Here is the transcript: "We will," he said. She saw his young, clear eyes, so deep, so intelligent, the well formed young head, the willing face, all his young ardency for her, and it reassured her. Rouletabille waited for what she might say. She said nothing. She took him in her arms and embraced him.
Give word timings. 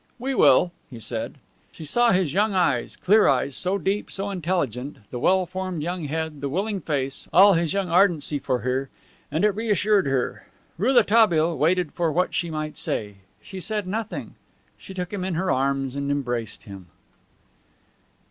"We 0.17 0.33
will," 0.33 0.71
he 0.89 0.99
said. 0.99 1.35
She 1.71 1.85
saw 1.85 2.09
his 2.09 2.33
young, 2.33 2.53
clear 3.03 3.27
eyes, 3.27 3.55
so 3.55 3.77
deep, 3.77 4.09
so 4.09 4.31
intelligent, 4.31 4.97
the 5.11 5.19
well 5.19 5.45
formed 5.45 5.83
young 5.83 6.05
head, 6.05 6.41
the 6.41 6.49
willing 6.49 6.81
face, 6.81 7.27
all 7.31 7.53
his 7.53 7.71
young 7.73 7.87
ardency 7.87 8.39
for 8.39 8.61
her, 8.61 8.89
and 9.31 9.45
it 9.45 9.51
reassured 9.53 10.07
her. 10.07 10.47
Rouletabille 10.79 11.55
waited 11.55 11.91
for 11.93 12.11
what 12.11 12.33
she 12.33 12.49
might 12.49 12.77
say. 12.77 13.17
She 13.43 13.59
said 13.59 13.85
nothing. 13.85 14.33
She 14.75 14.95
took 14.95 15.13
him 15.13 15.23
in 15.23 15.35
her 15.35 15.51
arms 15.51 15.95
and 15.95 16.09
embraced 16.09 16.63
him. 16.63 16.87